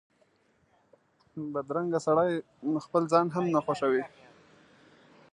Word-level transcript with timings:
بدرنګه 1.53 1.99
سړی 2.05 2.31
خپل 2.85 3.03
ځان 3.13 3.25
هم 3.35 3.45
نه 3.53 3.59
خوښوي 3.65 4.03